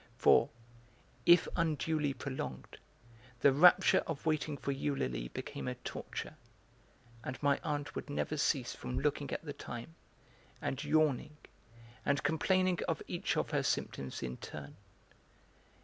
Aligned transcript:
For, 0.17 0.49
if 1.27 1.47
unduly 1.55 2.11
prolonged, 2.15 2.79
the 3.41 3.53
rapture 3.53 4.01
of 4.07 4.25
waiting 4.25 4.57
for 4.57 4.71
Eulalie 4.71 5.27
became 5.27 5.67
a 5.67 5.75
torture, 5.75 6.33
and 7.23 7.37
my 7.43 7.59
aunt 7.63 7.93
would 7.93 8.09
never 8.09 8.35
cease 8.35 8.73
from 8.73 8.97
looking 8.99 9.29
at 9.31 9.45
the 9.45 9.53
time, 9.53 9.93
and 10.59 10.83
yawning, 10.83 11.37
and 12.03 12.23
complaining 12.23 12.79
of 12.87 13.03
each 13.07 13.37
of 13.37 13.51
her 13.51 13.61
symptoms 13.61 14.23
in 14.23 14.37
turn. 14.37 14.75